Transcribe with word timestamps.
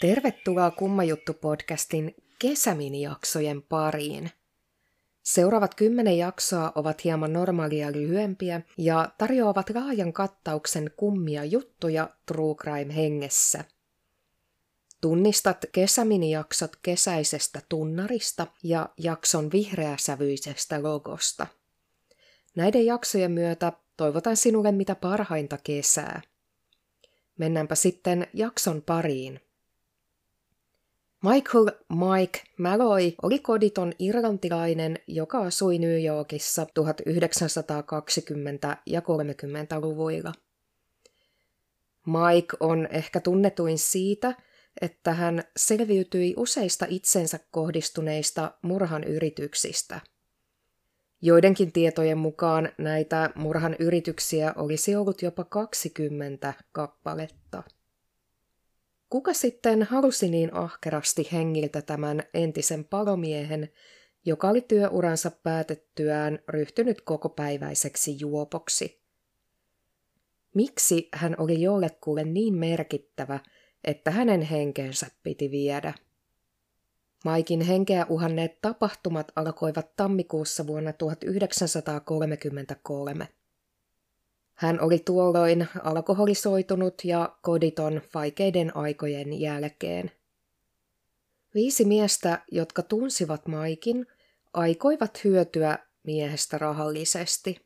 Tervetuloa 0.00 0.70
Kummajuttu-podcastin 0.70 2.14
kesäminijaksojen 2.38 3.62
pariin. 3.62 4.30
Seuraavat 5.22 5.74
kymmenen 5.74 6.18
jaksoa 6.18 6.72
ovat 6.74 7.04
hieman 7.04 7.32
normaalia 7.32 7.92
lyhyempiä 7.92 8.60
ja 8.78 9.08
tarjoavat 9.18 9.70
laajan 9.70 10.12
kattauksen 10.12 10.90
kummia 10.96 11.44
juttuja 11.44 12.10
True 12.26 12.54
Crime 12.54 12.96
hengessä. 12.96 13.64
Tunnistat 15.04 15.64
kesäminijaksot 15.72 16.76
kesäisestä 16.82 17.60
tunnarista 17.68 18.46
ja 18.62 18.88
jakson 18.98 19.52
vihreäsävyisestä 19.52 20.82
logosta. 20.82 21.46
Näiden 22.56 22.86
jaksojen 22.86 23.32
myötä 23.32 23.72
toivotan 23.96 24.36
sinulle 24.36 24.72
mitä 24.72 24.94
parhainta 24.94 25.58
kesää. 25.64 26.20
Mennäänpä 27.38 27.74
sitten 27.74 28.26
jakson 28.34 28.82
pariin. 28.82 29.40
Michael 31.22 31.70
Mike 31.88 32.42
Malloy 32.58 33.12
oli 33.22 33.38
koditon 33.38 33.92
irlantilainen, 33.98 34.98
joka 35.06 35.38
asui 35.38 35.78
New 35.78 36.04
Yorkissa 36.04 36.64
1920- 36.64 36.68
ja 38.86 39.00
30-luvuilla. 39.00 40.32
Mike 42.06 42.56
on 42.60 42.88
ehkä 42.90 43.20
tunnetuin 43.20 43.78
siitä, 43.78 44.34
että 44.80 45.12
hän 45.12 45.44
selviytyi 45.56 46.34
useista 46.36 46.86
itsensä 46.88 47.38
kohdistuneista 47.50 48.54
murhan 48.62 49.04
yrityksistä. 49.04 50.00
Joidenkin 51.22 51.72
tietojen 51.72 52.18
mukaan 52.18 52.68
näitä 52.78 53.30
murhan 53.34 53.76
yrityksiä 53.78 54.52
olisi 54.56 54.96
ollut 54.96 55.22
jopa 55.22 55.44
20 55.44 56.54
kappaletta. 56.72 57.62
Kuka 59.10 59.32
sitten 59.32 59.82
halusi 59.82 60.28
niin 60.28 60.54
ahkerasti 60.54 61.28
hengiltä 61.32 61.82
tämän 61.82 62.22
entisen 62.34 62.84
palomiehen, 62.84 63.72
joka 64.24 64.48
oli 64.48 64.60
työuransa 64.60 65.30
päätettyään 65.30 66.38
ryhtynyt 66.48 67.00
kokopäiväiseksi 67.00 68.16
juopoksi? 68.20 69.02
Miksi 70.54 71.08
hän 71.12 71.34
oli 71.38 71.60
jollekulle 71.60 72.24
niin 72.24 72.54
merkittävä, 72.54 73.40
että 73.84 74.10
hänen 74.10 74.42
henkensä 74.42 75.06
piti 75.22 75.50
viedä? 75.50 75.94
Maikin 77.24 77.60
henkeä 77.60 78.06
uhanneet 78.08 78.58
tapahtumat 78.62 79.32
alkoivat 79.36 79.96
tammikuussa 79.96 80.66
vuonna 80.66 80.92
1933. 80.92 83.28
Hän 84.54 84.80
oli 84.80 84.98
tuolloin 84.98 85.68
alkoholisoitunut 85.82 86.94
ja 87.04 87.36
koditon 87.42 88.02
vaikeiden 88.14 88.76
aikojen 88.76 89.40
jälkeen. 89.40 90.10
Viisi 91.54 91.84
miestä, 91.84 92.38
jotka 92.52 92.82
tunsivat 92.82 93.46
Maikin, 93.46 94.06
aikoivat 94.52 95.24
hyötyä 95.24 95.78
miehestä 96.02 96.58
rahallisesti. 96.58 97.60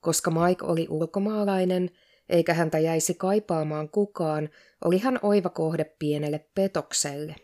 Koska 0.00 0.30
Mike 0.30 0.64
oli 0.64 0.86
ulkomaalainen, 0.90 1.90
eikä 2.28 2.54
häntä 2.54 2.78
jäisi 2.78 3.14
kaipaamaan 3.14 3.88
kukaan, 3.88 4.48
oli 4.84 4.98
hän 4.98 5.18
oiva 5.22 5.48
kohde 5.48 5.84
pienelle 5.98 6.46
petokselle. 6.54 7.36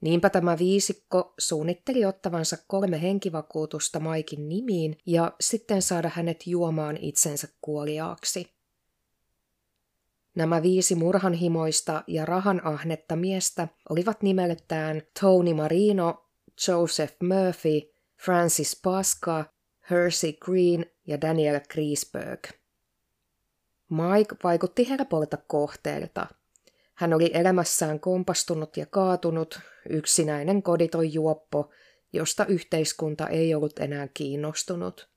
Niinpä 0.00 0.30
tämä 0.30 0.58
viisikko 0.58 1.34
suunnitteli 1.38 2.04
ottavansa 2.04 2.56
kolme 2.66 3.02
henkivakuutusta 3.02 4.00
Maikin 4.00 4.48
nimiin 4.48 4.98
ja 5.06 5.32
sitten 5.40 5.82
saada 5.82 6.10
hänet 6.14 6.46
juomaan 6.46 6.96
itsensä 6.96 7.48
kuoliaaksi. 7.60 8.46
Nämä 10.34 10.62
viisi 10.62 10.94
murhanhimoista 10.94 12.04
ja 12.06 12.24
rahan 12.24 12.66
ahnetta 12.66 13.16
miestä 13.16 13.68
olivat 13.88 14.22
nimeltään 14.22 15.02
Tony 15.20 15.54
Marino, 15.54 16.28
Joseph 16.68 17.16
Murphy, 17.22 17.92
Francis 18.24 18.80
Pasca, 18.84 19.44
Hersey 19.90 20.32
Green 20.32 20.86
ja 21.06 21.20
Daniel 21.20 21.60
Griesberg. 21.72 22.61
Mike 23.92 24.36
vaikutti 24.44 24.88
helpolta 24.88 25.36
kohteelta– 25.36 26.26
hän 26.94 27.14
oli 27.14 27.30
elämässään 27.34 28.00
kompastunut 28.00 28.76
ja 28.76 28.86
kaatunut, 28.86 29.60
yksinäinen 29.88 30.62
koditon 30.62 31.12
juoppo, 31.12 31.70
josta 32.12 32.46
yhteiskunta 32.46 33.28
ei 33.28 33.54
ollut 33.54 33.78
enää 33.78 34.08
kiinnostunut. 34.14 35.08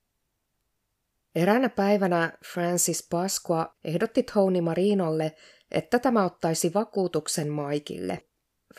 Eräänä 1.34 1.68
päivänä 1.68 2.38
Francis 2.52 3.08
Pasqua 3.10 3.74
ehdotti 3.84 4.22
Tony 4.22 4.60
Marinolle, 4.60 5.36
että 5.70 5.98
tämä 5.98 6.24
ottaisi 6.24 6.74
vakuutuksen 6.74 7.48
Maikille. 7.48 8.22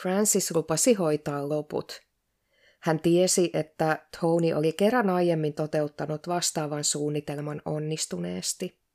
Francis 0.01 0.55
lupasi 0.55 0.93
hoitaa 0.93 1.49
loput. 1.49 2.01
Hän 2.79 2.99
tiesi, 2.99 3.49
että 3.53 4.07
Tony 4.21 4.53
oli 4.53 4.73
kerran 4.73 5.09
aiemmin 5.09 5.53
toteuttanut 5.53 6.27
vastaavan 6.27 6.83
suunnitelman 6.83 7.61
onnistuneesti. 7.65 8.86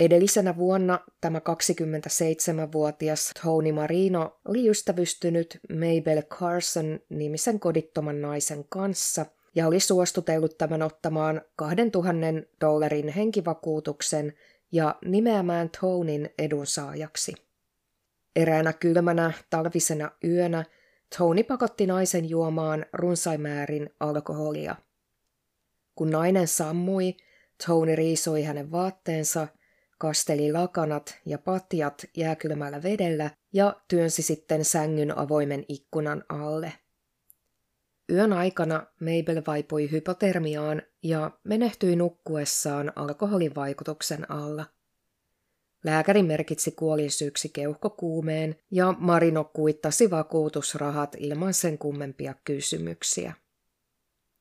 Edellisenä 0.00 0.56
vuonna 0.56 1.00
tämä 1.20 1.38
27-vuotias 1.38 3.30
Tony 3.42 3.72
Marino 3.72 4.40
oli 4.48 4.68
ystävystynyt 4.68 5.60
Mabel 5.70 6.22
Carson 6.22 7.00
nimisen 7.08 7.60
kodittoman 7.60 8.22
naisen 8.22 8.64
kanssa 8.68 9.26
ja 9.54 9.66
oli 9.66 9.80
suostutellut 9.80 10.58
tämän 10.58 10.82
ottamaan 10.82 11.42
2000 11.56 12.12
dollarin 12.60 13.08
henkivakuutuksen 13.08 14.32
ja 14.72 14.94
nimeämään 15.04 15.70
Tonin 15.80 16.30
edunsaajaksi. 16.38 17.34
Eräänä 18.36 18.72
kylmänä 18.72 19.32
talvisena 19.50 20.10
yönä 20.24 20.64
Tony 21.18 21.42
pakotti 21.42 21.86
naisen 21.86 22.28
juomaan 22.28 22.86
runsaimäärin 22.92 23.90
alkoholia. 24.00 24.76
Kun 25.94 26.10
nainen 26.10 26.48
sammui, 26.48 27.16
Tony 27.66 27.96
riisoi 27.96 28.42
hänen 28.42 28.70
vaatteensa– 28.70 29.48
kasteli 30.00 30.52
lakanat 30.52 31.18
ja 31.26 31.38
patjat 31.38 32.04
jääkylmällä 32.16 32.82
vedellä 32.82 33.30
ja 33.52 33.80
työnsi 33.88 34.22
sitten 34.22 34.64
sängyn 34.64 35.18
avoimen 35.18 35.64
ikkunan 35.68 36.24
alle. 36.28 36.72
Yön 38.12 38.32
aikana 38.32 38.86
Mabel 39.00 39.42
vaipui 39.46 39.90
hypotermiaan 39.90 40.82
ja 41.02 41.30
menehtyi 41.44 41.96
nukkuessaan 41.96 42.92
alkoholin 42.96 43.54
vaikutuksen 43.54 44.30
alla. 44.30 44.64
Lääkäri 45.84 46.22
merkitsi 46.22 46.70
kuolinsyyksi 46.70 47.48
keuhkokuumeen 47.48 48.56
ja 48.70 48.94
Marino 48.98 49.44
kuittasi 49.44 50.10
vakuutusrahat 50.10 51.16
ilman 51.18 51.54
sen 51.54 51.78
kummempia 51.78 52.34
kysymyksiä. 52.44 53.32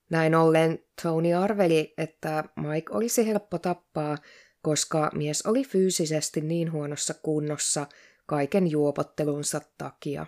Näin 0.10 0.36
ollen 0.36 0.80
Tony 1.04 1.34
arveli, 1.34 1.94
että 1.98 2.44
Mike 2.56 2.94
olisi 2.94 3.28
helppo 3.28 3.58
tappaa, 3.58 4.18
koska 4.62 5.12
mies 5.14 5.46
oli 5.46 5.64
fyysisesti 5.64 6.42
niin 6.42 6.72
huonossa 6.72 7.14
kunnossa 7.14 7.88
kaiken 8.26 8.72
juopottelunsa 8.72 9.62
takia. 9.78 10.26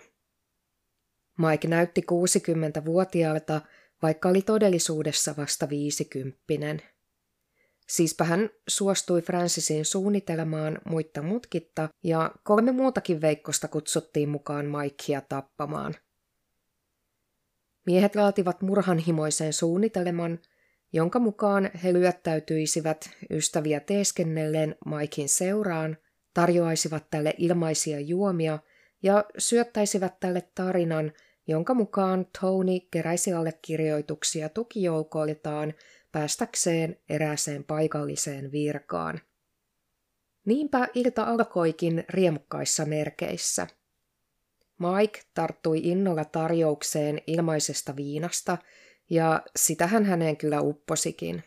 Mike 1.38 1.68
näytti 1.68 2.02
60-vuotiaalta, 2.12 3.60
vaikka 4.02 4.28
oli 4.28 4.42
todellisuudessa 4.42 5.34
vasta 5.36 5.68
viisikymppinen. 5.68 6.82
Siispä 7.88 8.24
hän 8.24 8.50
suostui 8.68 9.22
Francisin 9.22 9.84
suunnitelmaan 9.84 10.78
muitta 10.84 11.22
mutkitta 11.22 11.88
ja 12.02 12.30
kolme 12.42 12.72
muutakin 12.72 13.20
veikkosta 13.20 13.68
kutsuttiin 13.68 14.28
mukaan 14.28 14.66
Mikea 14.66 15.20
tappamaan. 15.20 15.94
Miehet 17.86 18.16
laativat 18.16 18.62
murhanhimoisen 18.62 19.52
suunnitelman– 19.52 20.38
jonka 20.92 21.18
mukaan 21.18 21.70
he 21.84 21.92
lyöttäytyisivät 21.92 23.10
ystäviä 23.30 23.80
teeskennelleen 23.80 24.76
Maikin 24.86 25.28
seuraan, 25.28 25.96
tarjoaisivat 26.34 27.10
tälle 27.10 27.34
ilmaisia 27.38 28.00
juomia 28.00 28.58
ja 29.02 29.24
syöttäisivät 29.38 30.20
tälle 30.20 30.42
tarinan, 30.54 31.12
jonka 31.46 31.74
mukaan 31.74 32.26
Tony 32.40 32.80
keräisi 32.90 33.32
allekirjoituksia 33.32 34.48
tukijoukoiltaan 34.48 35.74
päästäkseen 36.12 36.96
erääseen 37.08 37.64
paikalliseen 37.64 38.52
virkaan. 38.52 39.20
Niinpä 40.46 40.88
ilta 40.94 41.24
alkoikin 41.24 42.04
riemukkaissa 42.08 42.84
merkeissä. 42.84 43.66
Mike 44.78 45.20
tarttui 45.34 45.78
innolla 45.78 46.24
tarjoukseen 46.24 47.20
ilmaisesta 47.26 47.96
viinasta– 47.96 48.58
ja 49.10 49.42
sitähän 49.56 50.04
häneen 50.04 50.36
kyllä 50.36 50.60
upposikin. 50.60 51.44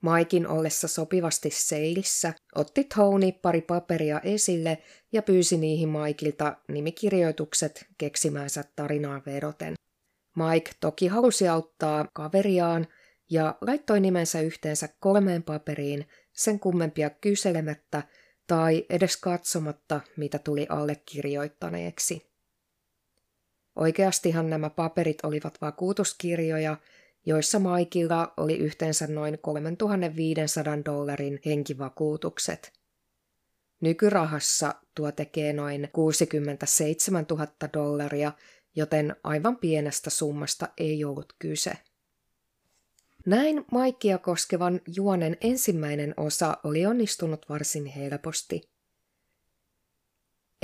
Maikin 0.00 0.48
ollessa 0.48 0.88
sopivasti 0.88 1.50
seilissä 1.50 2.34
otti 2.54 2.84
Tony 2.84 3.32
pari 3.32 3.60
paperia 3.60 4.20
esille 4.20 4.78
ja 5.12 5.22
pyysi 5.22 5.56
niihin 5.56 5.88
Mikeilta 5.88 6.56
nimikirjoitukset 6.68 7.86
keksimäänsä 7.98 8.64
tarinaa 8.76 9.22
vedoten. 9.26 9.74
Mike 10.36 10.70
toki 10.80 11.06
halusi 11.06 11.48
auttaa 11.48 12.08
kaveriaan 12.12 12.86
ja 13.30 13.54
laittoi 13.60 14.00
nimensä 14.00 14.40
yhteensä 14.40 14.88
kolmeen 15.00 15.42
paperiin 15.42 16.08
sen 16.32 16.60
kummempia 16.60 17.10
kyselemättä 17.10 18.02
tai 18.46 18.86
edes 18.90 19.16
katsomatta, 19.16 20.00
mitä 20.16 20.38
tuli 20.38 20.66
allekirjoittaneeksi. 20.68 22.35
Oikeastihan 23.76 24.50
nämä 24.50 24.70
paperit 24.70 25.18
olivat 25.22 25.60
vakuutuskirjoja, 25.60 26.76
joissa 27.26 27.58
Maikilla 27.58 28.32
oli 28.36 28.56
yhteensä 28.56 29.06
noin 29.06 29.38
3500 29.38 30.84
dollarin 30.84 31.40
henkivakuutukset. 31.46 32.72
Nykyrahassa 33.80 34.74
tuo 34.94 35.12
tekee 35.12 35.52
noin 35.52 35.88
67 35.92 37.26
000 37.30 37.46
dollaria, 37.74 38.32
joten 38.76 39.16
aivan 39.24 39.56
pienestä 39.56 40.10
summasta 40.10 40.68
ei 40.78 41.04
ollut 41.04 41.32
kyse. 41.38 41.72
Näin 43.26 43.64
Maikia 43.72 44.18
koskevan 44.18 44.80
juonen 44.96 45.36
ensimmäinen 45.40 46.14
osa 46.16 46.56
oli 46.64 46.86
onnistunut 46.86 47.48
varsin 47.48 47.86
helposti. 47.86 48.75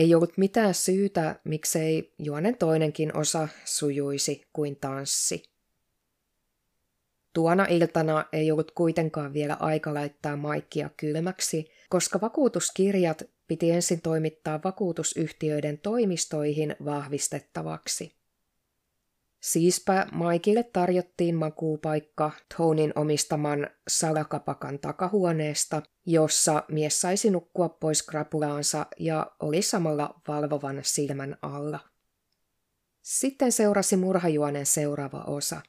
Ei 0.02 0.14
ollut 0.14 0.38
mitään 0.38 0.74
syytä, 0.74 1.40
miksei 1.44 2.14
juonen 2.18 2.58
toinenkin 2.58 3.16
osa 3.16 3.48
sujuisi 3.64 4.42
kuin 4.52 4.76
tanssi. 4.76 5.42
Tuona 7.32 7.66
iltana 7.70 8.24
ei 8.32 8.52
ollut 8.52 8.70
kuitenkaan 8.70 9.32
vielä 9.32 9.56
aika 9.60 9.94
laittaa 9.94 10.36
Maikia 10.36 10.90
kylmäksi, 10.96 11.70
koska 11.88 12.20
vakuutuskirjat 12.20 13.22
piti 13.48 13.70
ensin 13.70 14.02
toimittaa 14.02 14.60
vakuutusyhtiöiden 14.64 15.78
toimistoihin 15.78 16.76
vahvistettavaksi. 16.84 18.21
Siispä 19.42 20.06
Maikille 20.12 20.62
tarjottiin 20.62 21.34
makuupaikka 21.34 22.30
Tonin 22.56 22.92
omistaman 22.94 23.70
salakapakan 23.88 24.78
takahuoneesta, 24.78 25.82
jossa 26.06 26.64
mies 26.68 27.00
saisi 27.00 27.30
nukkua 27.30 27.68
pois 27.68 28.02
krapulaansa 28.02 28.86
ja 28.98 29.32
oli 29.40 29.62
samalla 29.62 30.20
valvovan 30.28 30.80
silmän 30.82 31.36
alla. 31.42 31.80
Sitten 33.02 33.52
seurasi 33.52 33.96
murhajuonen 33.96 34.66
seuraava 34.66 35.24
osa. 35.26 35.60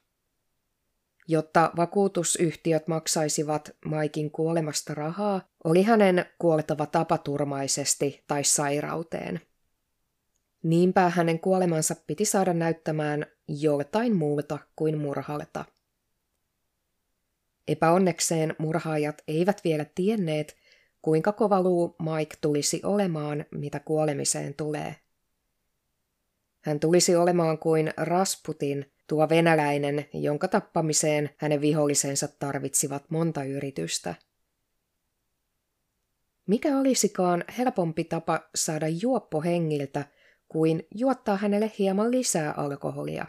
Jotta 1.28 1.72
vakuutusyhtiöt 1.76 2.88
maksaisivat 2.88 3.76
Maikin 3.86 4.31
kuolemasta 4.31 4.94
rahaa, 4.94 5.42
oli 5.64 5.84
hänen 5.84 6.26
kuolettava 6.40 6.86
tapaturmaisesti 6.86 8.24
tai 8.28 8.44
sairauteen– 8.44 9.42
Niinpä 10.64 11.10
hänen 11.10 11.40
kuolemansa 11.40 11.96
piti 12.08 12.26
saada 12.26 12.54
näyttämään 12.54 13.26
joltain 13.48 14.16
muuta 14.16 14.60
kuin 14.75 14.98
murhalta. 14.98 15.66
Epäonnekseen 17.68 18.56
murhaajat 18.57 19.22
eivät 19.28 19.62
vielä 19.63 19.86
tienneet, 19.95 20.56
kuinka 21.01 21.31
kova 21.31 21.62
luu 21.62 21.95
Mike 22.00 22.38
tulisi 22.42 22.81
olemaan, 22.84 23.45
mitä 23.51 23.80
kuolemiseen 23.80 24.54
tulee. 24.54 24.95
Hän 26.62 26.80
tulisi 26.80 27.16
olemaan 27.16 27.57
kuin 27.57 27.94
Rasputin, 27.98 28.92
tuo 29.07 29.30
venäläinen, 29.30 30.06
jonka 30.13 30.48
tappamiseen 30.48 31.30
hänen 31.38 31.62
vihollisensa 31.62 32.28
tarvitsivat 32.28 33.04
monta 33.10 33.44
yritystä. 33.44 34.16
Mikä 36.48 36.78
olisikaan 36.78 37.44
helpompi 37.57 38.04
tapa 38.04 38.50
saada 38.56 38.88
juoppo 38.88 39.42
hengiltä 39.42 40.06
kuin 40.48 40.88
juottaa 40.95 41.38
hänelle 41.38 41.72
hieman 41.80 42.12
lisää 42.12 42.51
alkoholia. 42.51 43.25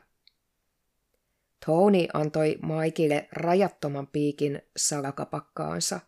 Tony 1.67 2.07
antoi 2.15 2.59
Maikille 2.63 3.29
rajattoman 3.33 4.07
piikin 4.07 4.63
salakapakkaansa. 4.77 6.01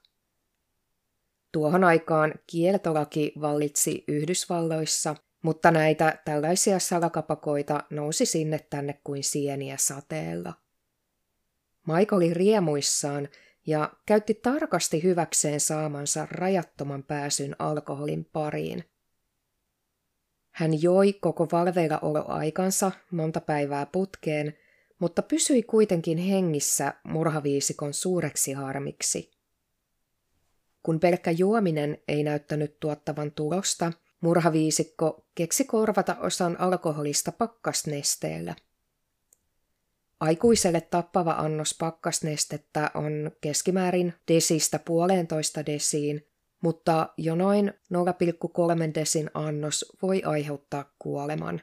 Tuohon 1.53 1.85
aikaan 1.85 2.35
kieltolaki 2.47 3.32
vallitsi 3.41 4.05
Yhdysvalloissa, 4.08 5.17
mutta 5.43 5.70
näitä 5.70 6.19
tällaisia 6.25 6.79
salakapakoita 6.79 7.85
nousi 7.91 8.26
sinne 8.26 8.67
tänne 8.70 9.00
kuin 9.05 9.25
sieniä 9.25 9.76
sateella. 9.76 10.55
Mike 11.87 12.14
oli 12.14 12.35
riemuissaan 12.35 13.29
ja 13.67 13.93
käytti 14.06 14.35
tarkasti 14.35 15.03
hyväkseen 15.03 15.61
saamansa 15.61 16.26
rajattoman 16.31 17.03
pääsyn 17.03 17.56
alkoholin 17.58 18.25
pariin– 18.25 18.85
hän 20.56 20.82
joi 20.82 21.12
koko 21.12 21.49
valveilla 21.53 22.25
aikansa 22.29 22.93
monta 23.11 23.41
päivää 23.41 23.87
putkeen, 23.87 24.55
mutta 24.98 25.22
pysyi 25.22 25.62
kuitenkin 25.62 26.19
hengissä 26.19 26.94
murhaviisikon 27.04 27.94
suureksi 27.94 28.52
harmiksi. 28.52 29.31
Kun 30.82 31.00
pelkkä 31.00 31.31
juominen 31.31 31.98
ei 32.08 32.22
näyttänyt 32.22 32.81
tuottavan 32.81 33.32
tulosta, 33.32 33.93
murhaviisikko 34.20 35.26
keksi 35.34 35.64
korvata 35.64 36.16
osan 36.20 36.60
alkoholista 36.60 37.32
pakkasnesteellä. 37.32 38.54
Aikuiselle 40.20 40.81
tappava 40.81 41.32
annos 41.32 41.76
pakkasnestettä 41.78 42.90
on 42.94 43.31
keskimäärin 43.40 44.14
desistä 44.28 44.78
puolentoista 44.78 45.66
desiin 45.66 46.26
mutta 46.60 47.08
jo 47.16 47.34
noin 47.34 47.72
0,3 47.94 48.94
desin 48.94 49.31
annos 49.34 49.96
voi 50.02 50.22
aiheuttaa 50.22 50.94
kuoleman. 50.98 51.60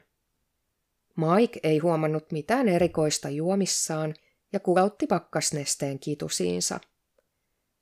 Mike 1.16 1.60
ei 1.62 1.78
huomannut 1.78 2.32
mitään 2.32 2.68
erikoista 2.68 3.28
juomissaan 3.30 4.14
ja 4.52 4.60
kulautti 4.60 5.06
pakkasnesteen 5.06 5.98
kitusiinsa. 5.98 6.80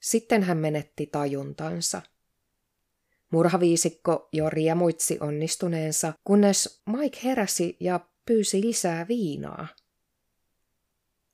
Sitten 0.00 0.42
hän 0.42 0.58
menetti 0.58 1.06
tajuntansa. 1.06 2.02
Murhaviisikko 3.30 4.28
jo 4.32 4.50
riemuitsi 4.50 5.18
onnistuneensa, 5.20 6.12
kunnes 6.24 6.82
Mike 6.86 7.18
heräsi 7.24 7.76
ja 7.80 8.00
pyysi 8.26 8.60
lisää 8.60 9.08
viinaa. 9.08 9.68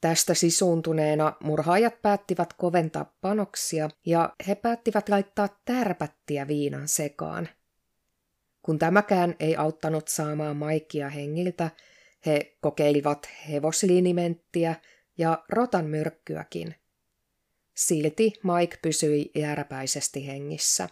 Tästä 0.00 0.34
sisuuntuneena 0.34 1.32
murhaajat 1.42 2.02
päättivät 2.02 2.52
koventaa 2.52 3.16
panoksia 3.20 3.90
ja 4.06 4.34
he 4.48 4.54
päättivät 4.54 5.08
laittaa 5.08 5.48
tärpättiä 5.64 6.46
viinan 6.48 6.88
sekaan. 6.88 7.48
Kun 8.68 8.78
tämäkään 8.78 9.36
ei 9.40 9.56
auttanut 9.56 10.08
saamaan 10.08 10.56
Maikia 10.56 11.08
hengiltä, 11.08 11.70
he 12.26 12.56
kokeilivat 12.60 13.28
hevosliinimenttiä 13.48 14.74
ja 15.18 15.44
rotan 15.48 15.84
myrkkyäkin. 15.84 16.74
Silti 17.74 18.32
Mike 18.42 18.78
pysyi 18.82 19.30
jääräpäisesti 19.34 20.26
hengissä. 20.26 20.88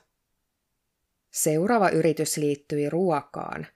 Seuraava 1.31 1.89
yritys 1.89 2.37
liittyi 2.37 2.91
ruokaan. 2.91 3.67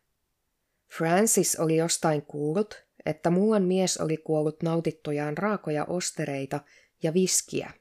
Francis 0.88 1.56
oli 1.56 1.76
jostain 1.76 2.22
kuullut, 2.22 2.84
että 3.06 3.30
muuan 3.30 3.62
mies 3.62 3.98
oli 3.98 4.16
kuollut 4.16 4.62
nautittojaan 4.62 5.38
raakoja 5.38 5.84
ostereita 5.84 6.60
ja 7.02 7.14
viskiä. 7.14 7.72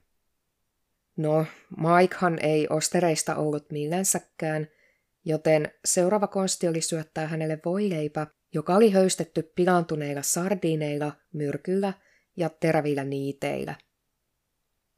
No, 1.16 1.46
Mikehan 1.76 2.38
ei 2.42 2.66
ostereista 2.70 3.36
ollut 3.36 3.70
millänsäkään, 3.70 4.68
joten 5.30 5.72
seuraava 5.84 6.26
konsti 6.26 6.68
oli 6.68 6.80
syöttää 6.80 7.26
hänelle 7.26 7.58
voileipä, 7.64 8.26
joka 8.54 8.76
oli 8.76 8.90
höystetty 8.90 9.52
pilantuneilla 9.54 10.22
sardiineilla, 10.22 11.12
myrkyllä 11.32 11.92
ja 12.36 12.48
terävillä 12.48 13.04
niiteillä. 13.04 13.74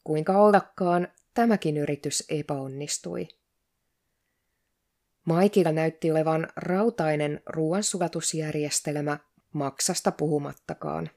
Kuinka 0.05 0.39
ollakaan, 0.39 1.09
tämäkin 1.35 1.77
yritys 1.77 2.25
epäonnistui. 2.29 3.29
Maikilla 5.25 5.73
näytti 5.73 6.11
olevan 6.11 6.49
rautainen 6.57 7.41
ruoansulatusjärjestelmä 7.47 9.19
maksasta 9.53 10.13
puhumattakaan. 10.13 11.11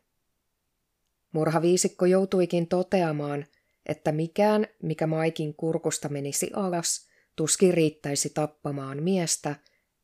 Murhaviisikko 1.32 2.06
joutuikin 2.06 2.68
toteamaan, 2.68 3.46
että 3.86 4.12
mikään, 4.12 4.68
mikä 4.84 5.08
Maikin 5.08 5.54
kurkusta 5.54 6.10
menisi 6.10 6.50
alas, 6.54 7.05
tuskin 7.36 7.74
riittäisi 7.74 8.30
tappamaan 8.30 9.04
miestä, 9.04 9.56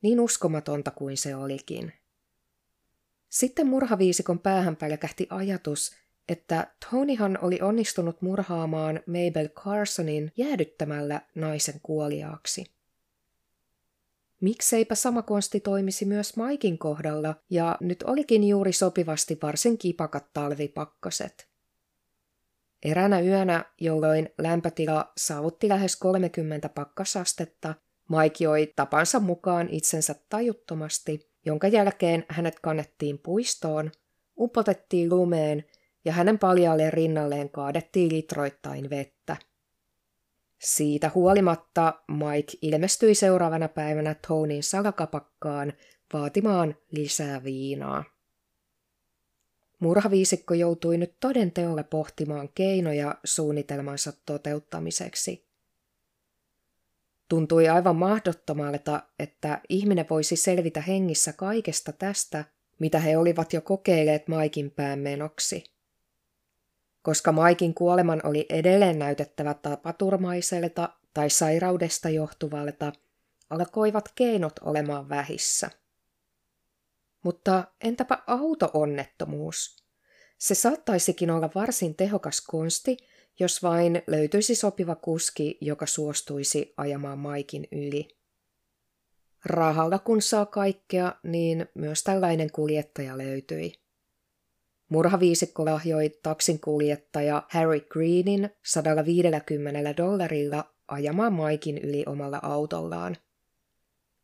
niin 0.02 0.20
uskomatonta 0.20 0.92
kuin 0.92 1.18
se 1.18 1.36
olikin. 1.36 1.94
Sitten 3.30 3.68
murhaviisikon 3.68 4.40
päähän 4.40 4.76
pälkähti 4.76 5.28
ajatus, 5.30 5.96
että 6.30 6.74
Tonyhan 6.92 7.40
oli 7.42 7.60
onnistunut 7.62 8.22
murhaamaan 8.22 9.00
Mabel 9.06 9.50
Carsonin 9.50 10.32
jäädyttämällä 10.38 11.22
naisen 11.36 11.80
kuoliaaksi. 11.84 12.66
Mikseipä 14.42 14.96
sama 14.96 15.22
konsti 15.22 15.60
toimisi 15.60 16.06
myös 16.06 16.38
Maikin 16.38 16.78
kohdalla, 16.78 17.36
ja 17.50 17.78
nyt 17.80 18.04
olikin 18.04 18.44
juuri 18.44 18.74
sopivasti 18.74 19.38
varsin 19.42 19.78
kipakat 19.78 20.34
talvipakkaset. 20.34 21.51
Eräänä 22.84 23.20
yönä, 23.20 23.66
jolloin 23.82 24.30
lämpötila 24.38 25.12
saavutti 25.18 25.70
lähes 25.70 25.96
30 25.96 26.70
pakkasastetta, 26.70 27.76
Mike 28.10 28.44
joi 28.44 28.74
tapansa 28.76 29.20
mukaan 29.20 29.70
itsensä 29.72 30.16
tajuttomasti, 30.30 31.32
jonka 31.46 31.68
jälkeen 31.68 32.26
hänet 32.30 32.60
kannettiin 32.60 33.20
puistoon, 33.20 33.92
upotettiin 34.40 35.10
lumeen 35.10 35.66
ja 36.06 36.14
hänen 36.14 36.40
paljaalle 36.40 36.92
rinnalleen 36.92 37.50
kaadettiin 37.50 38.12
litroittain 38.12 38.90
vettä. 38.90 39.38
Siitä 40.60 41.12
huolimatta 41.16 41.94
Mike 42.08 42.58
ilmestyi 42.62 43.16
seuraavana 43.16 43.68
päivänä 43.68 44.16
Tonin 44.28 44.64
salakapakkaan 44.64 45.74
vaatimaan 46.14 46.76
lisää 46.92 47.44
viinaa. 47.44 48.04
Murhaviisikko 49.82 50.54
joutui 50.54 50.98
nyt 50.98 51.14
toden 51.20 51.52
teolle 51.52 51.84
pohtimaan 51.84 52.50
keinoja 52.56 53.16
suunnitelmansa 53.24 54.14
toteuttamiseksi. 54.26 55.46
Tuntui 57.30 57.70
aivan 57.70 57.96
mahdottomalta, 57.96 59.04
että 59.20 59.62
ihminen 59.70 60.06
voisi 60.10 60.36
selvitä 60.36 60.82
hengissä 60.82 61.34
kaikesta 61.34 61.92
tästä, 61.92 62.46
mitä 62.80 63.00
he 63.00 63.18
olivat 63.18 63.54
jo 63.54 63.62
kokeilleet 63.62 64.28
Maikin 64.28 64.72
päämenoksi. 64.72 65.64
Koska 67.02 67.32
Maikin 67.32 67.74
kuoleman 67.74 68.22
oli 68.24 68.46
edelleen 68.50 69.00
näytettävä 69.00 69.54
tapaturmaiselta 69.54 70.90
tai 71.14 71.30
sairaudesta 71.30 72.10
johtuvalta, 72.10 72.94
alkoivat 73.50 74.12
keinot 74.16 74.60
olemaan 74.62 75.10
vähissä. 75.10 75.70
Mutta 77.24 77.64
entäpä 77.82 78.18
auto-onnettomuus? 78.28 79.84
Se 80.38 80.56
saattaisikin 80.56 81.32
olla 81.32 81.50
varsin 81.56 81.96
tehokas 81.96 82.42
konsti, 82.42 82.98
jos 83.40 83.64
vain 83.64 84.04
löytyisi 84.08 84.56
sopiva 84.56 84.96
kuski, 84.96 85.58
joka 85.62 85.86
suostuisi 85.86 86.74
ajamaan 86.78 87.20
Maikin 87.20 87.68
yli. 87.72 88.08
Rahalla 89.46 90.00
kun 90.00 90.22
saa 90.22 90.46
kaikkea, 90.46 91.16
niin 91.24 91.68
myös 91.76 92.04
tällainen 92.04 92.52
kuljettaja 92.52 93.18
löytyi. 93.18 93.74
Murhaviisikko 94.90 95.66
lahjoi 95.66 96.10
taksin 96.24 96.60
kuljettaja 96.60 97.44
Harry 97.50 97.80
Greenin 97.80 98.50
150 98.66 99.98
dollarilla 99.98 100.74
ajamaan 100.88 101.34
Maikin 101.34 101.78
yli 101.78 102.04
omalla 102.08 102.40
autollaan. 102.44 103.18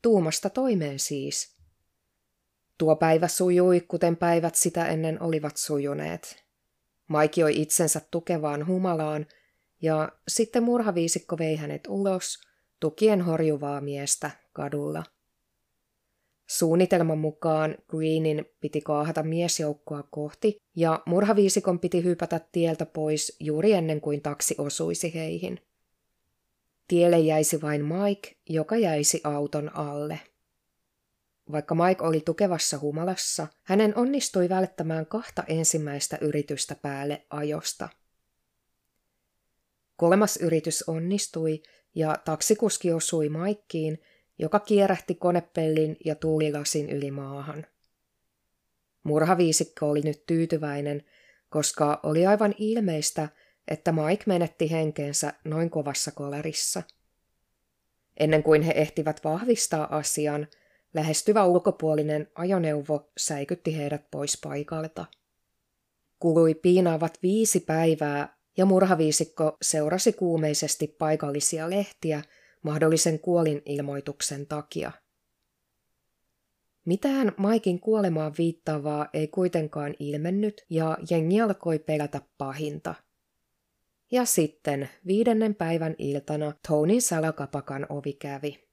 Tuumasta 0.01 0.50
toimeen 0.50 1.00
siis– 1.00 1.57
Tuo 2.77 2.96
päivä 2.96 3.27
sujui, 3.27 3.81
kuten 3.81 4.17
päivät 4.17 4.55
sitä 4.55 4.88
ennen 4.88 5.22
olivat 5.22 5.57
sujuneet. 5.57 6.46
Maikioi 7.07 7.62
itsensä 7.62 8.01
tukevaan 8.12 8.67
humalaan, 8.67 9.25
ja 9.81 10.10
sitten 10.27 10.63
murhaviisikko 10.63 11.38
vei 11.38 11.55
hänet 11.55 11.81
ulos, 11.88 12.39
tukien 12.79 13.22
horjuvaa 13.22 13.81
miestä 13.81 14.31
kadulla. 14.53 15.03
Suunnitelman 16.48 17.17
mukaan 17.17 17.75
Greenin 17.88 18.46
piti 18.60 18.81
kaahata 18.81 19.24
miesjoukkoa 19.24 20.03
kohti, 20.12 20.57
ja 20.75 21.03
murhaviisikon 21.05 21.79
piti 21.79 22.03
hypätä 22.03 22.39
tieltä 22.51 22.86
pois 22.86 23.38
juuri 23.39 23.74
ennen 23.74 24.01
kuin 24.01 24.22
taksi 24.22 24.55
osuisi 24.57 25.13
heihin. 25.13 25.60
Tielle 26.88 27.19
jäisi 27.19 27.62
vain 27.62 27.86
Mike, 27.86 28.36
joka 28.50 28.75
jäisi 28.75 29.22
auton 29.24 29.75
alle. 29.75 30.19
Vaikka 31.51 31.75
Mike 31.75 32.04
oli 32.04 32.22
tukevassa 32.25 32.80
humalassa, 32.80 33.48
hänen 33.63 33.98
onnistui 33.98 34.50
välttämään 34.50 35.06
kahta 35.06 35.44
ensimmäistä 35.48 36.18
yritystä 36.22 36.75
päälle 36.75 37.25
ajosta. 37.30 37.89
Kolmas 39.96 40.38
yritys 40.38 40.84
onnistui 40.88 41.63
ja 41.96 42.16
taksikuski 42.25 42.92
osui 42.92 43.30
Maikkiin, 43.30 44.01
joka 44.39 44.60
kierähti 44.60 45.16
konepellin 45.16 45.98
ja 46.06 46.16
tuulilasin 46.16 46.89
yli 46.89 47.12
maahan. 47.12 47.66
Murhaviisikko 49.04 49.89
oli 49.89 50.01
nyt 50.01 50.25
tyytyväinen, 50.25 51.04
koska 51.50 52.00
oli 52.04 52.25
aivan 52.25 52.56
ilmeistä, 52.58 53.30
että 53.68 53.92
Mike 53.92 54.24
menetti 54.25 54.72
henkensä 54.72 55.34
noin 55.44 55.70
kovassa 55.70 56.12
kolerissa. 56.12 56.84
Ennen 58.18 58.44
kuin 58.44 58.62
he 58.62 58.72
ehtivät 58.75 59.24
vahvistaa 59.24 59.98
asian, 59.98 60.48
Lähestyvä 60.94 61.46
ulkopuolinen 61.46 62.27
ajoneuvo 62.36 63.12
säikytti 63.17 63.77
heidät 63.77 64.12
pois 64.12 64.41
paikalta. 64.44 65.06
Kului 66.20 66.56
piinaavat 66.56 67.20
viisi 67.24 67.60
päivää 67.60 68.38
ja 68.58 68.65
murhaviisikko 68.65 69.58
seurasi 69.62 70.13
kuumeisesti 70.13 70.88
paikallisia 70.88 71.70
lehtiä 71.70 72.24
mahdollisen 72.62 73.20
kuolin 73.20 73.62
ilmoituksen 73.65 74.48
takia. 74.48 74.91
Mitään 76.86 77.32
Maikin 77.38 77.79
kuolemaan 77.79 78.34
viittaavaa 78.38 79.08
ei 79.13 79.27
kuitenkaan 79.27 79.96
ilmennyt 80.00 80.65
ja 80.70 80.98
jengi 81.10 81.41
alkoi 81.41 81.79
pelätä 81.79 82.22
pahinta. 82.38 82.96
Ja 84.12 84.25
sitten 84.25 84.89
viidennen 85.08 85.56
päivän 85.56 85.96
iltana 85.98 86.53
Tonin 86.67 87.01
salakapakan 87.01 87.86
ovi 87.89 88.13
kävi. 88.13 88.66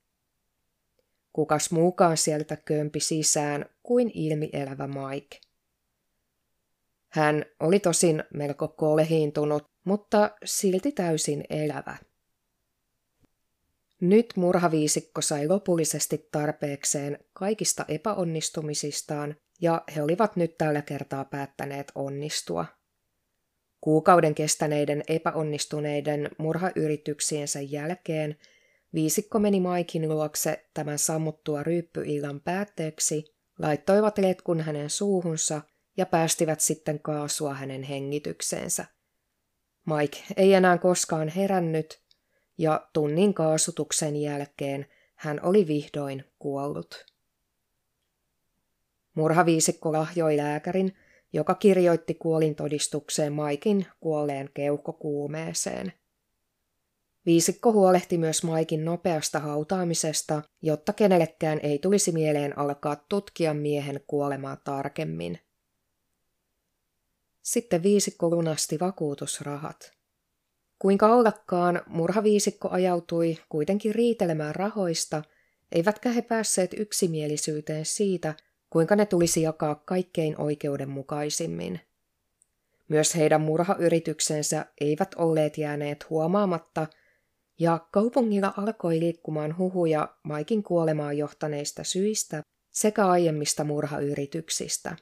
Kukas 1.35 1.71
muukaan 1.71 2.17
sieltä 2.17 2.57
kömpi 2.57 3.01
sisään 3.01 3.67
kuin 3.83 4.11
ilmielävä 4.15 4.87
Mike. 4.87 5.41
Hän 7.09 7.45
oli 7.61 7.81
tosin 7.81 8.25
melko 8.35 8.69
kolhiintunut, 8.69 9.71
mutta 9.85 10.31
silti 10.45 10.93
täysin 10.93 11.45
elävä. 11.51 11.97
Nyt 14.01 14.33
murhaviisikko 14.37 15.21
sai 15.21 15.49
lopullisesti 15.49 16.29
tarpeekseen 16.33 17.19
kaikista 17.33 17.85
epäonnistumisistaan, 17.89 19.37
ja 19.61 19.83
he 19.97 20.03
olivat 20.03 20.37
nyt 20.37 20.59
tällä 20.59 20.83
kertaa 20.83 21.25
päättäneet 21.25 21.93
onnistua. 21.95 22.67
Kuukauden 23.81 24.35
kestäneiden 24.35 25.03
epäonnistuneiden 25.09 26.31
murhayrityksiensä 26.39 27.61
jälkeen– 27.61 28.37
Viisikko 28.95 29.39
meni 29.39 29.61
Maikin 29.61 30.09
luokse 30.09 30.67
tämän 30.75 30.99
sammuttua 30.99 31.63
ryyppyillan 31.63 32.41
päätteeksi, 32.41 33.25
laittoivat 33.59 34.19
letkun 34.19 34.61
hänen 34.61 34.91
suuhunsa 34.91 35.63
ja 35.97 36.07
päästivät 36.07 36.61
sitten 36.61 37.01
kaasua 37.01 37.55
hänen 37.55 37.83
hengitykseensä. 37.83 38.85
Mike 39.87 40.19
ei 40.37 40.55
enää 40.55 40.79
koskaan 40.79 41.29
herännyt, 41.29 42.01
ja 42.59 42.89
tunnin 42.93 43.35
kaasutuksen 43.35 44.17
jälkeen 44.17 44.87
hän 45.15 45.41
oli 45.43 45.67
vihdoin 45.67 46.25
kuollut. 46.39 47.07
Murhaviisikko 49.15 49.93
lahjoi 49.93 50.37
lääkärin, 50.37 50.97
joka 51.33 51.55
kirjoitti 51.55 52.15
kuolintodistukseen 52.15 53.33
Maikin 53.33 53.87
kuolleen 54.01 54.51
keuhkokuumeeseen– 54.55 55.93
Viisikko 57.27 57.73
huolehti 57.73 58.19
myös 58.19 58.43
Maikin 58.43 58.85
nopeasta 58.85 59.39
hautaamisesta, 59.41 60.43
jotta 60.63 60.93
kenellekään 60.93 61.61
ei 61.63 61.79
tulisi 61.79 62.13
mieleen 62.13 62.59
alkaa 62.59 62.97
tutkia 62.97 63.55
miehen 63.55 64.01
kuolemaa 64.07 64.57
tarkemmin. 64.57 65.39
Sitten 67.43 67.83
viisikko 67.83 68.31
lunasti 68.31 68.81
vakuutusrahat. 68.81 69.93
Kuinka 70.79 71.15
ollakaan, 71.15 71.83
murhaviisikko 71.87 72.69
ajautui 72.71 73.39
kuitenkin 73.49 73.95
riitelemään 73.95 74.55
rahoista, 74.55 75.23
eivätkä 75.73 76.13
he 76.13 76.23
päässeet 76.23 76.71
yksimielisyyteen 76.79 77.85
siitä, 77.85 78.35
kuinka 78.71 78.97
ne 78.97 79.07
tulisi 79.07 79.43
jakaa 79.43 79.75
kaikkein 79.75 80.41
oikeudenmukaisimmin. 80.41 81.81
Myös 82.89 83.15
heidän 83.15 83.41
murhayrityksensä 83.41 84.67
eivät 84.81 85.15
olleet 85.15 85.59
jääneet 85.59 86.11
huomaamatta– 86.11 86.87
ja 87.59 87.87
kaupungilla 87.91 88.55
alkoi 88.57 89.01
liikkumaan 89.01 89.59
huhuja 89.59 90.09
Maikin 90.23 90.63
kuolemaan 90.63 91.19
johtaneista 91.19 91.85
syistä 91.85 92.43
sekä 92.71 93.07
aiemmista 93.07 93.65
murhayrityksistä. 93.65 94.97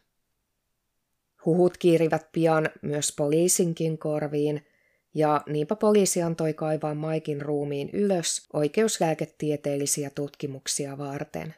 Huhut 1.47 1.77
kiirivät 1.77 2.33
pian 2.33 2.71
myös 2.83 3.15
poliisinkin 3.17 3.99
korviin, 3.99 4.67
ja 5.15 5.43
niinpä 5.47 5.77
poliisi 5.77 6.23
antoi 6.23 6.55
kaivaa 6.55 6.95
Maikin 6.95 7.43
ruumiin 7.43 7.91
ylös 7.93 8.47
oikeuslääketieteellisiä 8.53 10.11
tutkimuksia 10.11 10.99
varten. 10.99 11.55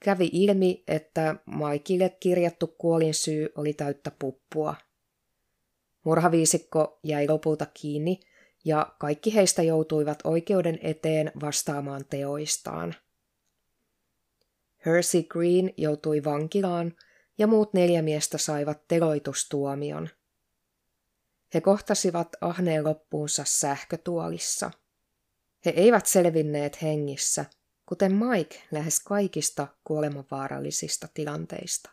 Kävi 0.00 0.30
ilmi, 0.32 0.84
että 0.88 1.36
Maikille 1.46 2.16
kirjattu 2.20 2.66
kuolin 2.66 3.14
syy 3.14 3.48
oli 3.56 3.72
täyttä 3.72 4.12
puppua. 4.18 4.74
Murhaviisikko 6.04 6.98
jäi 7.04 7.28
lopulta 7.28 7.66
kiinni 7.74 8.20
ja 8.68 8.94
kaikki 8.98 9.34
heistä 9.34 9.62
joutuivat 9.62 10.18
oikeuden 10.24 10.78
eteen 10.82 11.32
vastaamaan 11.40 12.04
teoistaan. 12.10 12.94
Hersey 14.86 15.22
Green 15.22 15.74
joutui 15.76 16.24
vankilaan 16.24 16.96
ja 17.38 17.46
muut 17.46 17.74
neljä 17.74 18.02
miestä 18.02 18.38
saivat 18.38 18.88
teloitustuomion. 18.88 20.08
He 21.54 21.60
kohtasivat 21.60 22.28
ahneen 22.40 22.84
loppuunsa 22.84 23.42
sähkötuolissa. 23.46 24.70
He 25.64 25.70
eivät 25.70 26.06
selvinneet 26.06 26.82
hengissä, 26.82 27.44
kuten 27.86 28.12
Mike 28.12 28.62
lähes 28.70 29.00
kaikista 29.00 29.68
kuolemanvaarallisista 29.84 31.08
tilanteista. 31.14 31.90